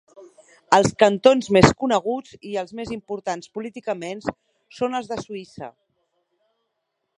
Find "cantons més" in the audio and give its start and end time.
1.01-1.73